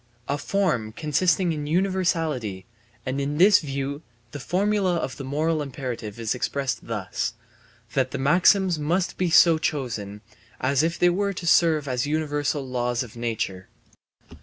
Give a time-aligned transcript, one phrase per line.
[0.27, 2.65] A form, consisting in universality;
[3.05, 7.33] and in this view the formula of the moral imperative is expressed thus,
[7.93, 10.21] that the maxims must be so chosen
[10.59, 13.69] as if they were to serve as universal laws of nature.